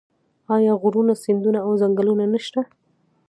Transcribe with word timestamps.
آیا 0.55 0.73
غرونه 0.81 1.13
سیندونه 1.23 1.59
او 1.65 1.71
ځنګلونه 1.81 2.25
نشته؟ 2.33 2.61